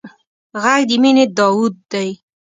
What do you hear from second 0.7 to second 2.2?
د مینې داوود دی